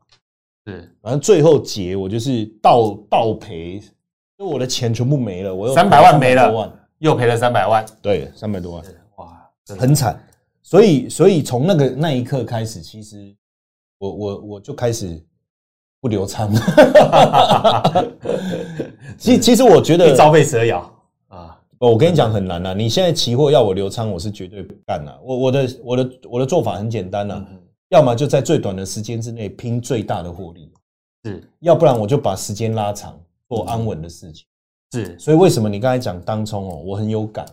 [0.71, 3.83] 是反正最后结我就是倒倒赔，
[4.39, 8.85] 就我的钱全部没了，我又300万没了300多万，又赔了三百万，对，三百多万，
[9.17, 10.19] 哇，很惨。
[10.63, 13.35] 所以所以从那个那一刻开始，其实
[13.99, 15.21] 我我我就开始
[16.01, 16.51] 不留仓。
[19.19, 20.79] 其其实我觉得一朝被蛇咬
[21.29, 22.75] 啊，我跟你讲很难啊！
[22.75, 25.21] 你现在期货要我留仓，我是绝对不干的。
[25.23, 30.73] 我我的我的我的做法很简单呐、嗯要么就在最短的时间之内拼最大的获利，
[31.25, 33.17] 是要不然我就把时间拉长，
[33.49, 34.47] 做安稳的事情。
[34.93, 37.47] 是，所以为什么你刚才讲当冲哦，我很有感，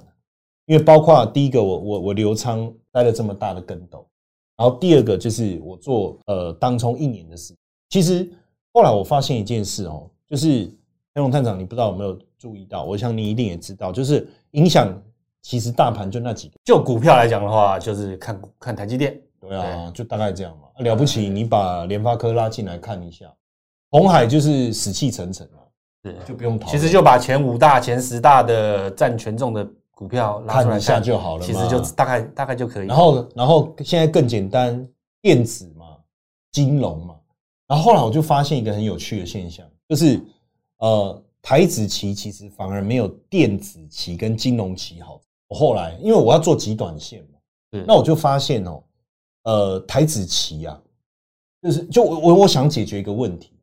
[0.65, 4.07] 因为包括第一个我我我留仓待了这么大的跟斗，
[4.55, 7.55] 然后第二个就是我做呃当冲一年的事。
[7.89, 8.27] 其实
[8.73, 10.65] 后来我发现一件事哦，就是
[11.15, 12.83] 黑龙探长，你不知道有没有注意到？
[12.83, 14.91] 我想你一定也知道，就是影响
[15.41, 20.67] 其实大盘就那几个，就股票来讲的话，就是看看台积电，对啊，就大概这样嘛。
[20.75, 23.25] 啊了不起，你把联发科拉进来看一下，
[23.89, 25.59] 红海就是死气沉沉嘛，
[26.03, 26.77] 是就不用讨论。
[26.79, 32.87] 其实就把前五大、前十大的占权重的股票拉出来看一下就好了其实就大概大概就可以。
[32.87, 34.87] 然后，然后现在更简单，
[35.21, 35.97] 电子嘛，
[36.51, 37.15] 金融嘛。
[37.67, 40.21] 然后后来我就发现一个很有趣的现象，就是
[40.77, 45.19] 呃，台子期其实反而没有电子期跟金融期好。
[45.47, 47.25] 我后来因为我要做极短线
[47.85, 48.81] 那我就发现哦，
[49.47, 50.77] 呃，台子棋啊，
[51.61, 53.53] 就是就我我我想解决一个问题，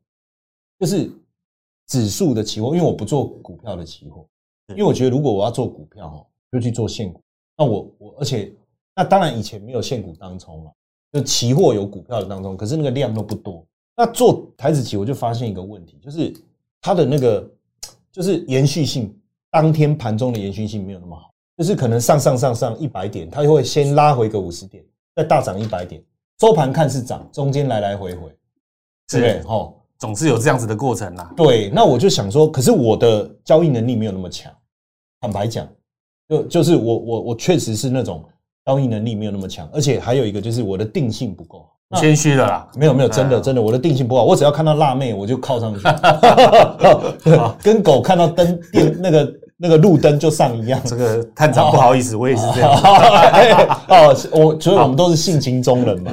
[0.79, 1.11] 就是
[1.85, 4.25] 指数的期货，因为我不做股票的期货，
[4.69, 7.21] 因为我觉得如果我要做股票哈，就去做现股。
[7.55, 8.51] 那我我而且
[8.95, 10.71] 那当然以前没有现股当冲嘛，
[11.13, 13.63] 就期货有股票的当冲，可是那个量都不多。
[13.95, 16.33] 那做台子期我就发现一个问题，就是
[16.81, 17.47] 它的那个
[18.11, 19.15] 就是延续性，
[19.51, 21.29] 当天盘中的延续性没有那么好。
[21.55, 24.83] 就是可能上上上上一百点，它会先拉回个五十点，
[25.15, 26.03] 再大涨一百点，
[26.41, 28.29] 收盘看是涨，中间来来回回，
[29.09, 29.41] 对不对？
[29.47, 31.31] 哦，总是有这样子的过程啦。
[31.37, 34.51] 对，那我就想说，可是我的交易能力没有那么强，
[35.21, 35.67] 坦白讲，
[36.27, 38.23] 就就是我我我确实是那种
[38.65, 41.65] 交易能力没有那么强，而且还有一个就是我的定性不够
[41.97, 45.81] 谦虚的啦，没有没有，真的真的，我的定性不好，我只要看到辣妹我就靠上去
[47.63, 50.81] 跟狗看到灯电那个那个路灯就上一样。
[50.85, 52.71] 这个探长不好意思，我也是这样。
[53.89, 56.11] 哦，我所以我们都是性情中人嘛。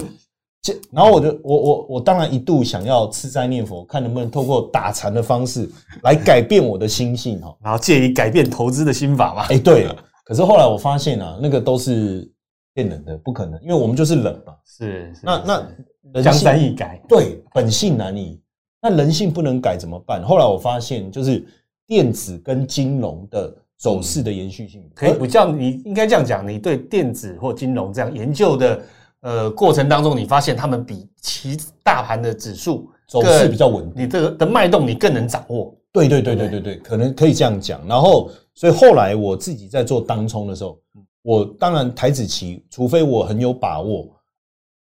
[0.63, 5.69] 这然后我就我我我当然一度想要吃斋念佛，看能不能透过打禅的方式
[6.05, 7.53] 来改变我的心性哈。
[7.61, 9.43] 然后借以改变投资的心法嘛。
[9.49, 9.89] 哎，对。
[10.25, 12.31] 可是后来我发现啊，那个都是
[12.75, 14.55] 骗人的，不可能，因为我们就是冷嘛。
[14.65, 15.67] 是，那那
[16.15, 18.41] 人江性山易改，对本性难移，
[18.81, 20.23] 那人性不能改怎么办？
[20.23, 21.45] 后来我发现，就是
[21.93, 28.83] 电子跟金融的走势的延续性，可以不叫你应该这样讲，你对电子或金融这样研究的
[29.21, 34.05] 呃过程当中，你发现他们比其大盘的指数走势比较稳定。
[34.05, 35.77] 你这个的脉动你更能掌握。
[35.93, 37.87] 对对对对对对，可能可以这样讲。
[37.87, 40.81] 然后，所以后来我自己在做当冲的时候，
[41.21, 44.09] 我当然台子期，除非我很有把握，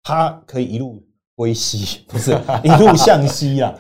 [0.02, 1.02] 它可以一路
[1.34, 3.74] 归西， 不是一路向西啊，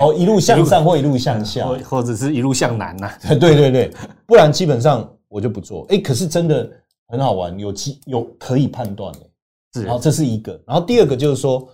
[0.00, 3.90] 哦，一路向上或一路向下， 或或者是一路向南 呐、对对对，
[4.26, 5.84] 不然基本上我就不做。
[5.90, 6.70] 哎，可是真的
[7.08, 9.20] 很好玩，有机有可以判断的。
[9.72, 11.68] 是然后这是一个，然后第二个就是说，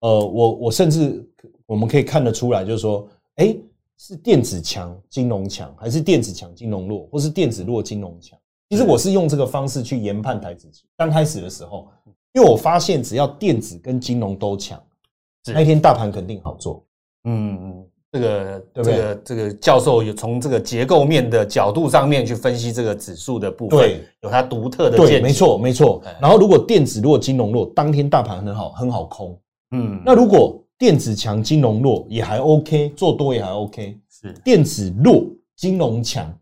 [0.00, 1.22] 呃，我我甚至
[1.66, 3.54] 我们可以看得出来，就是说，哎，
[3.98, 8.38] 是电子强金融强，还是电子强金融弱，或是电子弱金融强？
[8.70, 10.84] 其实我是用这个方式去研判台子期。
[10.96, 11.86] 刚开始的时候，
[12.32, 14.82] 因为我发现只要电子跟金融都强，
[15.52, 16.82] 那一天大盘肯定好做。
[17.24, 25.22] 嗯，嗯，这个对对这个这个教授有从这个结构面的角度上面去分析这个指数的部分，对，有它独特的对，见解。
[25.22, 26.16] 没，错，没错哎。
[26.20, 29.38] 然后如果电子弱金融弱，当天大盘很好，很好空。
[29.70, 33.98] 嗯，那如果电子强金融弱也还 OK，做多也还 OK。
[34.10, 35.24] 是电子弱，
[35.56, 36.32] 金融强，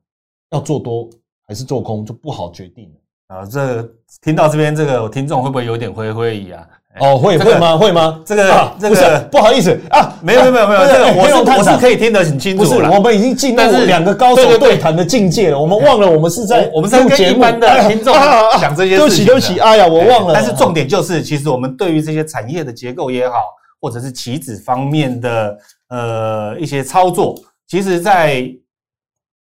[0.50, 1.08] 要做多
[1.46, 3.36] 还是做空就不好决定了。
[3.36, 6.68] 啊，这个听到这边，这个听众会不会有点灰灰意啊？
[7.00, 7.76] 哦，会会吗？
[7.76, 8.20] 会吗？
[8.24, 12.90] 这个这个不好意思啊，没有没有没有这个我是我是可以听得很清不是，楚了。
[12.90, 15.58] 我们已经进入两个高手对谈的境界了。
[15.58, 18.14] 我们忘了我们是在我我们是在跟一般的听众
[18.60, 20.34] 讲这些对不起，对不起，哎呀，我忘了。
[20.34, 23.36] 但是重点就是，其实我们对于这些产业的结构也好，
[23.80, 25.58] 或者是棋子方面的
[25.88, 27.34] 呃一些操作，
[27.66, 28.44] 其实在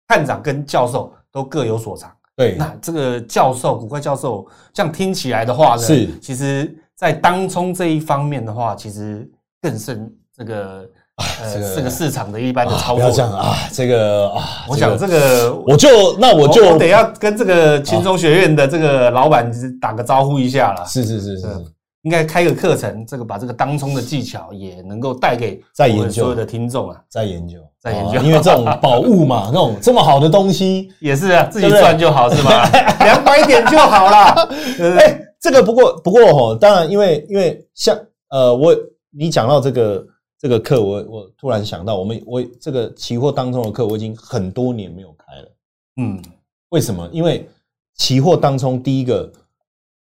[0.09, 2.11] 探长跟教授都各有所长。
[2.35, 9.29] 对那这个教授，古怪教授，这样听起来的话呢，是其实在当冲这一方面的话，其实
[9.61, 10.87] 更胜这个
[11.17, 12.97] 呃这个这个市场的一般的啊操作。
[12.97, 15.19] 不要这样啊，这个啊，我想这个
[15.51, 20.87] 个我就那我就我得要跟这个轻松学院的这个老板打个招呼一下了。
[20.87, 21.67] 是是是是嗯
[22.03, 32.69] 应该开个课程，这个把这个当冲的技巧也能够带给在研究所有的听众啊，在研究，在研究啊因为这种宝物嘛，那种这么好的东西， 也是啊，自己赚就好是吧？
[33.05, 34.35] 两百点就好啦。
[34.77, 38.75] 对不对哎，这个不过不过哈，当然因为因为像呃，我
[39.11, 40.07] 你讲到这个
[40.39, 45.49] 这个课，我我突然想到，我们我这个期货当中的课，我已经很多年没有开了。
[45.97, 46.23] 嗯，
[46.69, 47.09] 为什么？
[47.13, 47.49] 因为
[47.97, 49.31] 期货当中，第一个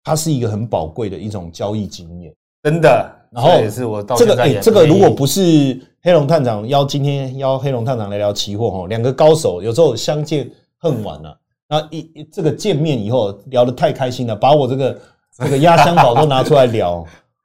[0.02, 2.34] 它是一个很宝贵的一种交易经验。
[2.62, 3.12] 真的。
[3.30, 14.98] 然后这也是我到这个哎、现在也这个如果不是黑龙探长邀今天邀黑龙探长来聊期货哈，两个高手有时候相见恨晚了、那一一这个见面以后聊得太开心了，把我这个
[15.38, 17.04] 这个压箱宝都拿出来聊，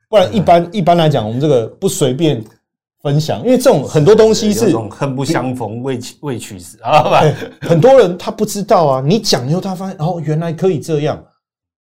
[0.10, 2.44] 不然一般一般来讲，我们这个不随便
[3.02, 7.22] 分享，因为这种很多东西有是种恨不相逢未未取时啊，吧？
[7.62, 11.24] 很多人他不知道啊，你讲以后他发现哦，原来可以这样，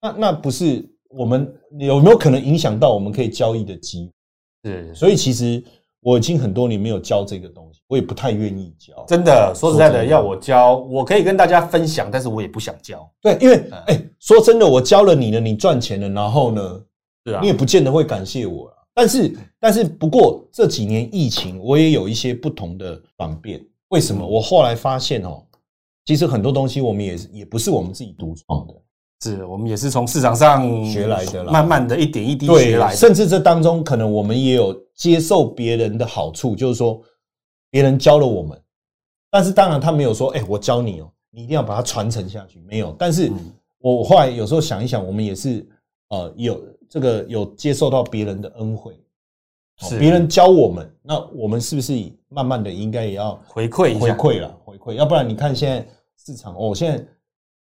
[0.02, 4.10] 那那不是我们有没有可能影响到我们可以交易的机
[4.64, 4.72] 会？
[4.72, 5.64] 是所以其实
[6.04, 8.94] 我已经很多年没有教这个东西，我也不太愿意教。
[9.08, 9.54] 真的。
[9.56, 13.10] 说实在的，的要我教，我可以跟大家分享，但是我也不想教。
[13.22, 16.82] 对，因为嗯哎、说真的，我教了你了，你赚钱了，然后呢，
[17.26, 18.74] 是啊你，也不见得会感谢我啊。
[18.94, 23.60] 但是，但是不过这几年疫情，我也有一些不同的转变。
[23.90, 24.24] 为什么？
[24.26, 25.44] 嗯我后来发现哦，
[26.06, 28.74] 其实很多东西我们也是也不是我们自己独创的，
[29.24, 32.96] 是我们也是从市场上学来的啦慢慢的一点一滴学对来，的。
[32.98, 37.02] 甚至这当中可能我们也有接受别人的好处，就是说
[37.70, 38.62] 别人教了我们，
[39.30, 42.96] 但是当然他没有说，哎、我教你哦，你一定要把它传承下去，没有。
[42.98, 45.68] 但是嗯我我后来有时候想一想，我们也是
[46.10, 48.98] 呃有这个有接受到别人的恩惠，
[50.00, 51.94] 别人教我们，那我们是不是
[52.30, 54.58] 慢慢的应该也要回馈，回馈了？
[54.64, 55.86] 回馈，要不然你看现在
[56.24, 57.08] 市场哦，现在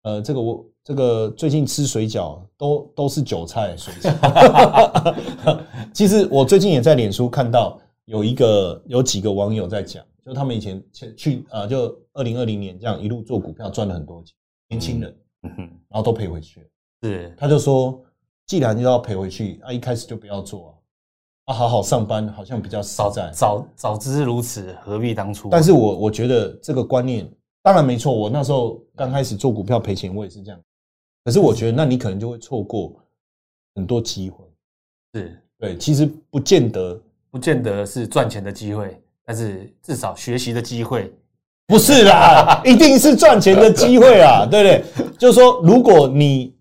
[0.03, 5.15] 呃这个我这个最近吃水饺都都是韭菜水饺。
[5.95, 14.35] 其实我最近也在脸书看到有一个有几个网友在讲，就他们以前前去啊，就二零二零年这样一路做股票赚了很多钱，
[14.71, 15.53] 年轻人，嗯
[15.89, 16.67] 然后都赔回去了。
[17.03, 18.03] 是，他就说，
[18.47, 20.73] 既然要赔回去，啊，一开始就不要做啊。
[21.47, 23.31] 啊，好好上班好像比较实在。
[23.33, 25.49] 早早知如此，何必当初？
[25.49, 27.29] 但是我我觉得这个观念
[27.63, 28.13] 当然没错。
[28.13, 30.61] 我那时候刚开始做股票赔钱，我也是这样。
[31.25, 32.93] 可是我觉得，那你可能就会错过
[33.75, 34.45] 很多机会。
[35.15, 37.01] 是对，其实不见得，
[37.31, 41.13] 不见得是赚钱的机会，但是至少学习的机会
[41.67, 44.63] 不是啦，一定是赚钱的机会啊，对
[44.95, 45.13] 不对？
[45.19, 46.55] 就是说，如果你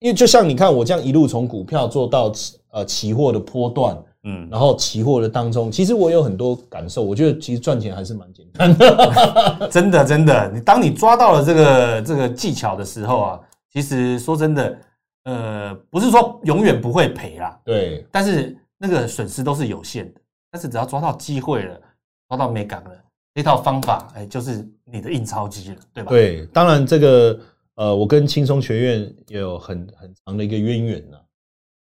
[0.00, 2.32] 因为就像你看，我这样一路从股票做到
[2.70, 3.96] 呃期货的波段。
[4.28, 7.00] 嗯，然后期货的当中，其实我有很多感受。
[7.00, 10.50] 我觉得其实赚钱还是蛮简单的， 真的真的。
[10.52, 13.40] 你当你抓到了这个这个技巧的时候啊，
[13.76, 14.78] 其实说真的，
[15.24, 18.06] 呃，不是说永远不会赔啦，对。
[18.10, 20.20] 但是那个损失都是有限的。
[20.50, 21.78] 但是只要抓到机会了，
[22.26, 23.04] 抓到美感了，
[23.34, 26.08] 这套方法，哎，就是你的印钞机了，对吧？
[26.08, 27.38] 对，当然这个
[27.74, 31.18] 呃，我跟轻松学院也有很很长的一个渊源呢。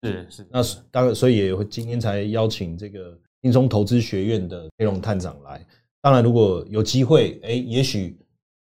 [0.02, 5.64] 是是，那当然，所以也会今天才邀请这个轻松投资学院的黑龙探长来。
[6.02, 8.18] 当然，如果有机会，哎，也许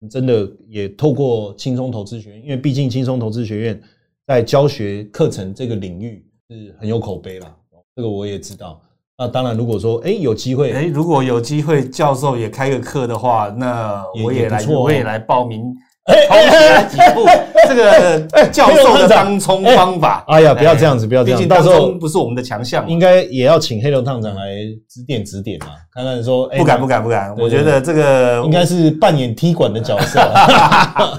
[0.07, 3.81] 真的也透过轻松投资学院，因为毕竟轻松投资学院
[4.27, 7.53] 在教学课程这个领域是很有口碑啦。
[7.95, 8.79] 这个我也知道。
[9.17, 15.75] 那当然，如果说哎有机会，哎如果有机会教授也开个课的话，那我也来，我也来报名。
[16.09, 17.25] 哎，几步
[17.67, 20.23] 这个教授的当冲方法。
[20.27, 21.47] 哎呀，不要这样子，不要这样。
[21.47, 24.55] 到时候不是我们的强项，应该也要请黑龙探长来
[24.89, 26.47] 指点指点嘛，看看说。
[26.57, 30.19] 不敢不敢不敢，我觉得这个应该是扮演踢馆的角色，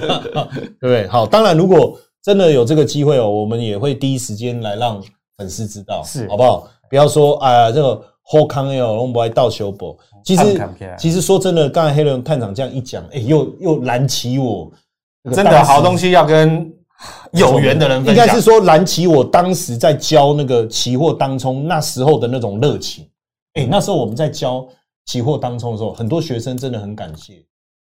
[0.80, 1.06] 对不对？
[1.08, 5.00] 好，当然如果真的有这个机会哦，我们也会第一时间来让
[5.38, 6.68] 粉丝知道，是好不好？
[6.90, 9.98] 不要说哎呀，这个后康哦，我们不爱倒修补。
[10.24, 14.70] 其实其实说真的，刚才黑人探长这样一讲，哎，又又燃起我。
[15.32, 16.72] 真的好东西要跟
[17.32, 23.06] 有缘的人分享，应该是说燃起我当时在教那个期货当冲那时候的那种热情。
[23.54, 24.66] 哎，那时候我们在教
[25.06, 27.44] 期货当冲的时候，很多学生真的很感谢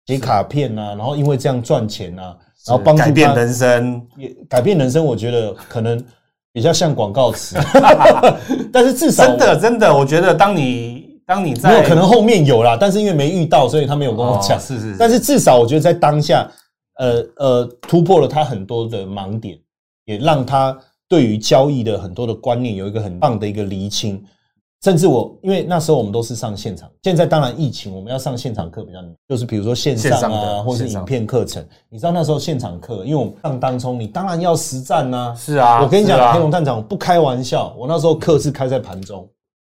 [0.06, 5.04] 写卡片呐，然后因为这样赚钱呐，然后帮助改变人生，也改变人生。
[5.04, 6.04] 我觉得可能
[6.56, 7.54] 比较像广告词，
[8.72, 14.58] 但是至少真的真的，我觉得当你当你在可能后面有啦，但是因为没遇到，所以他没有跟我讲。
[14.58, 16.50] 是是，但是至少我觉得在当下。
[16.98, 19.58] 呃呃，突破了他很多的盲点，
[20.06, 20.74] 也让他
[21.06, 24.24] 对于交易的很多的观念有一个很棒的一个厘清。
[24.86, 31.60] 甚至我，因为那时候我们都是上现场，现在当然疫情，我们要上现场课比较难，就是比如说线上啊，或是影片课程。
[31.88, 35.34] 你知道那时候现场课，因为我们上当冲，你当然要实战呐。
[35.36, 39.28] 是啊，我跟你讲，黑龙探长不开玩笑，我那时候课是开在盘中，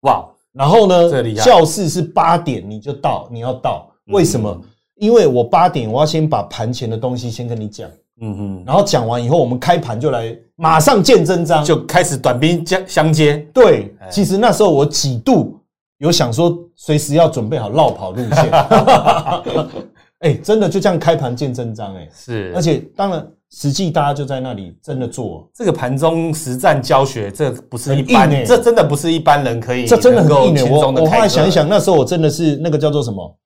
[0.03, 4.61] 哇，然后呢，教室是八点你就到，你要到，为什么？
[4.97, 7.89] 因为我八点我要先把盘前的东西先跟你讲，
[8.21, 13.37] 嗯哼，然后讲完以后，我们开盘就来马上见真章，就开始短兵相相接。
[13.53, 15.59] 对，其实那时候我几度
[15.99, 18.51] 有想说，随时要准备好绕跑路线。
[20.21, 30.69] 哎，真的就这样开盘见真章，哎，是，而且当然实际大家就在那里真的做这个盘中实战教学，这不是一般，这真的不是一般人可以，这真的很硬。
[30.69, 33.39] 我我后来想一想，那时候我真的是那个叫做什么？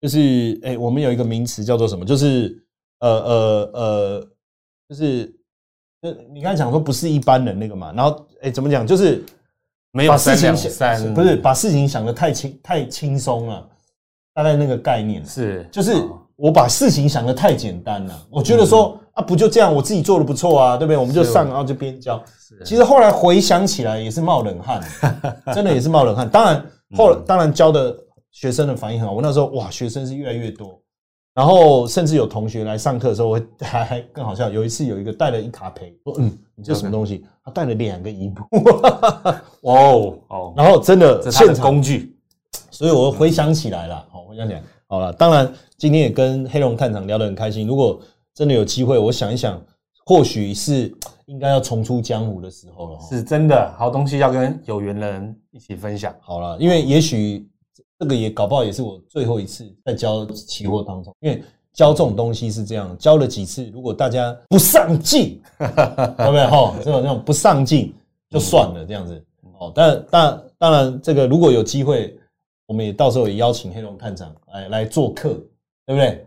[0.00, 2.02] 就是哎，我们有一个名词叫做什么？
[2.02, 2.56] 就是
[3.00, 4.28] 呃呃呃，
[4.88, 5.26] 就是
[6.02, 8.86] 就你刚才讲说不是一般人那个嘛，然后哎怎么讲？
[8.86, 9.24] 就是
[9.92, 13.68] 没有把事情想，不是把事情想的太轻太轻松了，
[14.34, 15.94] 大概那个概念是，就是
[16.36, 18.26] 我把事情想的太简单了。
[18.30, 20.96] 我觉得说啊，不就这样，我自己做的不错啊，对不对？
[20.96, 22.22] 我们就上，然后就边教。
[22.64, 24.80] 其实后来回想起来也是冒冷汗，
[25.54, 26.28] 真的也是冒冷汗。
[26.28, 26.66] 当然
[26.96, 27.96] 后当然教的。
[28.32, 30.78] 学生的反应很好，我那时候哇，学生是越来越多，
[31.36, 34.48] 然后甚至有同学来上课的时候， 还还更好笑。
[34.48, 37.26] 有一次有一个带了一卡培，说嗯，你这什么东西？
[37.44, 38.58] 他带了两个荧幕，
[39.70, 42.16] 哦哦，然后真的现场工具，
[42.70, 45.12] 所以我回想起来了，好回想起来，好了。
[45.12, 47.66] 当然今天也跟黑龙探长聊得很开心。
[47.66, 48.00] 如果
[48.32, 49.62] 真的有机会，我想一想，
[50.06, 50.90] 或许是
[51.26, 52.98] 应该要重出江湖的时候了。
[53.10, 56.14] 是真的好东西要跟有缘人一起分享。
[56.20, 57.46] 好了，因为也许。
[57.98, 61.42] 这个也搞不好也是我最后一次在教期货当中，因为
[61.72, 65.66] 教这种东西是这样，教了几次，如果大家不上进，对
[66.26, 66.44] 不对？
[66.48, 67.94] 哈，这种这种不上进
[68.30, 69.22] 就算了，这样子。
[69.58, 72.14] 哦，但但当然，这个如果有机会，
[72.66, 75.30] 我们也到时候也邀请黑龙探长来来做客，
[75.86, 76.26] 对不对？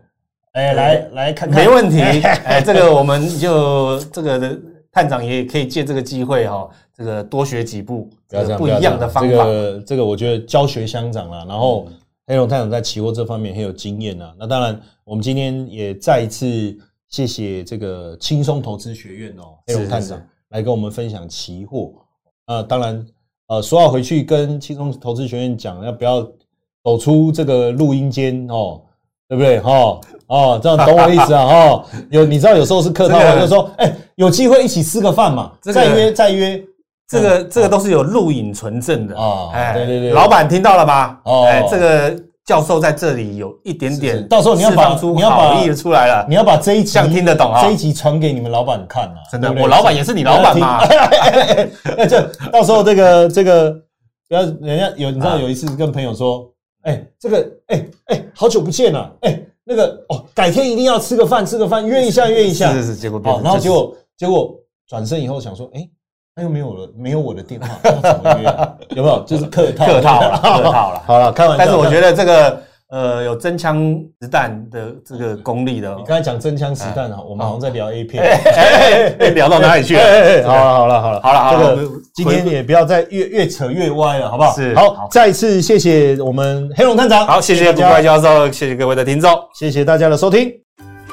[0.52, 2.00] 哎，来来看看，没问题。
[2.44, 4.58] 哎，这个我们就这个的
[4.92, 8.10] 探长也可以借这个机会哈，这个多学几步，
[8.58, 9.30] 不一样的方法。
[9.30, 11.44] 这个这个，我觉得教学相长了。
[11.46, 11.88] 然后
[12.26, 14.34] 黑龙探长在期货这方面很有经验啊。
[14.38, 16.76] 那当然，我们今天也再一次
[17.08, 21.92] 谢谢这个轻松投资学院哦，黑龙探长来跟我们分享期货。
[22.46, 23.06] 啊，当然，
[23.46, 26.22] 呃，说要回去跟轻松投资学院讲，要不要
[26.82, 28.82] 走出这个录音间哦？
[29.30, 29.60] 对不对？
[29.60, 31.46] 哈哦，这样懂我意思啊？
[31.46, 36.60] 哈， 有你知道有时候是客套话，就是说，哎，有机会一起吃个饭嘛，再约再约，
[37.08, 39.50] 这个这个都是有录影存证的啊。
[39.54, 41.16] 哎，对对对，老板听到了吗？
[41.22, 42.12] 哦，这个
[42.44, 49.14] 教授在这里有一点点，到时候你要把你要把意出来了，你要把这一集听得懂啊，这一集传给你们老板看啊。
[49.30, 50.80] 真的，我老板也是你老板嘛。
[51.96, 52.20] 那这
[52.52, 53.70] 到时候这个这个，
[54.28, 56.49] 不要人家有你知道有一次跟朋友说。
[56.82, 62.72] 哎，这个，哎哎，好久不见了，哎，那个哦，改天一定要吃个饭，吃个饭，约一下，约一下。
[62.72, 64.54] 是是是，结果好，然后结果结果
[64.86, 65.88] 转身以后想说，哎，
[66.34, 68.96] 他又没有了，没有我的电话，怎么约？
[68.96, 69.22] 有没有？
[69.24, 71.02] 就是客套， 客套了， 客套了。
[71.06, 71.64] 好了，开玩笑。
[71.64, 72.62] 但是我觉得这个。
[72.90, 75.94] 呃，有真枪实弹的这个功力的。
[75.96, 78.24] 你刚才讲真枪实弹啊，我们好像在聊 A 片，
[79.32, 80.42] 聊到哪里去了？
[80.44, 84.52] 好了好了好了好了，这个今天也不要再越越扯越歪了，好不好？
[84.54, 84.74] 是。
[84.74, 87.24] 好，再次谢谢我们黑龙探长。
[87.24, 90.52] 好，谢谢古怪教授，谢谢各位的听众，谢谢大家的收听。